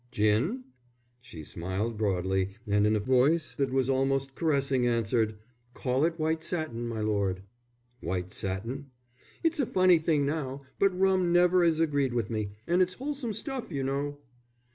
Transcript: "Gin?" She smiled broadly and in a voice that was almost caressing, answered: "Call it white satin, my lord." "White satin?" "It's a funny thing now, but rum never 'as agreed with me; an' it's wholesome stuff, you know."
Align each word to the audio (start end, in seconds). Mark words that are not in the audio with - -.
"Gin?" 0.09 0.63
She 1.21 1.43
smiled 1.43 1.95
broadly 1.95 2.55
and 2.65 2.87
in 2.87 2.95
a 2.95 2.99
voice 2.99 3.53
that 3.59 3.71
was 3.71 3.87
almost 3.87 4.33
caressing, 4.33 4.87
answered: 4.87 5.37
"Call 5.75 6.05
it 6.05 6.17
white 6.17 6.43
satin, 6.43 6.87
my 6.87 7.01
lord." 7.01 7.43
"White 7.99 8.31
satin?" 8.31 8.89
"It's 9.43 9.59
a 9.59 9.67
funny 9.67 9.99
thing 9.99 10.25
now, 10.25 10.63
but 10.79 10.99
rum 10.99 11.31
never 11.31 11.63
'as 11.63 11.79
agreed 11.79 12.15
with 12.15 12.31
me; 12.31 12.49
an' 12.65 12.81
it's 12.81 12.95
wholesome 12.95 13.33
stuff, 13.33 13.71
you 13.71 13.83
know." 13.83 14.17